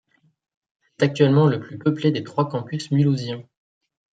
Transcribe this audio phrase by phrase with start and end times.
[0.97, 3.43] C'est actuellement le plus peuplé des trois campus mulhousiens.